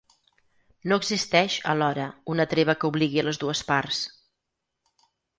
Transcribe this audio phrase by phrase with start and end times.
[0.91, 3.99] No existeix, alhora, una treva que obligui a les dues parts.